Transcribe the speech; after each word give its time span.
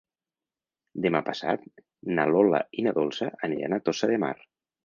Demà 1.05 1.21
passat 1.27 1.69
na 2.21 2.27
Lola 2.31 2.65
i 2.81 2.87
na 2.89 2.97
Dolça 2.99 3.31
aniran 3.49 3.79
a 3.79 3.83
Tossa 3.91 4.15
de 4.15 4.21
Mar. 4.27 4.35